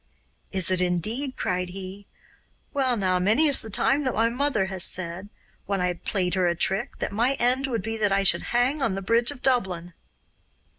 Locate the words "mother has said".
4.29-5.29